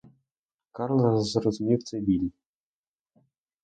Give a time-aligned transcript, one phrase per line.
[0.71, 2.29] Карло зрозумів цей біль.